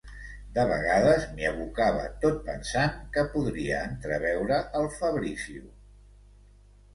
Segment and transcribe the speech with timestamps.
[0.53, 5.69] De vegades m'hi abocava tot pensant que podria entreveure el Fabrizio...